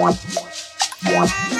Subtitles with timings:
[0.00, 1.59] Música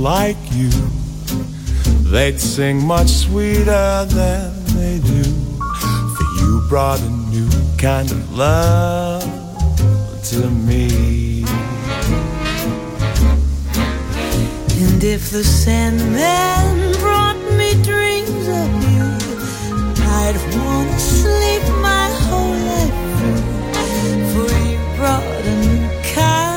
[0.00, 0.70] Like you,
[2.10, 5.22] they'd sing much sweeter than they do.
[6.16, 9.22] For you brought a new kind of love
[10.30, 11.44] to me.
[14.82, 19.06] And if the Sandman brought me dreams of you,
[20.22, 23.42] I'd wanna sleep my whole life through.
[24.32, 26.49] For you brought a new kind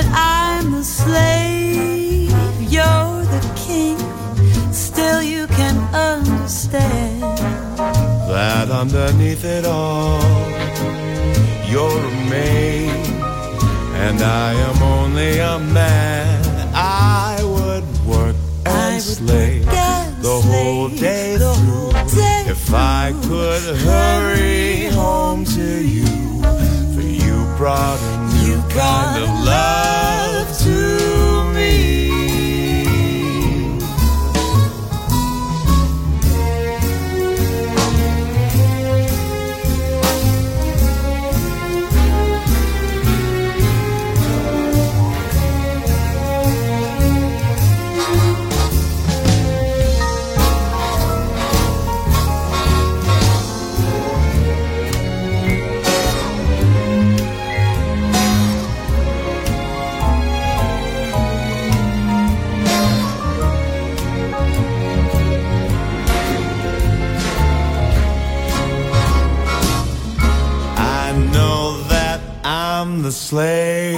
[0.00, 2.30] that I'm the slave,
[2.72, 3.98] you're the king.
[4.72, 7.22] Still, you can understand.
[8.30, 10.22] That underneath it all,
[11.70, 12.90] you're a maid,
[14.04, 16.44] and I am only a man.
[16.74, 18.36] I would work
[18.66, 21.90] and slave the whole day the through.
[21.90, 26.06] whole day if I could hurry home to you,
[26.94, 28.17] for you brought
[28.68, 32.07] kind of love to me.
[73.28, 73.97] Slave.